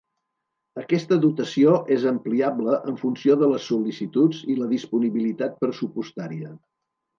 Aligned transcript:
Aquesta 0.83 1.17
dotació 1.25 1.75
és 1.97 2.05
ampliable 2.13 2.79
en 2.93 2.97
funció 3.03 3.37
de 3.43 3.51
les 3.53 3.69
sol·licituds 3.73 4.41
i 4.55 4.59
la 4.65 4.73
disponibilitat 4.75 5.63
pressupostària. 5.63 6.53